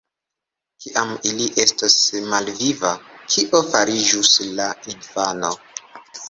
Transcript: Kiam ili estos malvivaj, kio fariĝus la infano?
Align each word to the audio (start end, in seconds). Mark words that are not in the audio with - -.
Kiam 0.85 1.11
ili 1.31 1.49
estos 1.63 1.97
malvivaj, 2.31 2.95
kio 3.35 3.61
fariĝus 3.69 4.33
la 4.57 4.67
infano? 4.95 5.55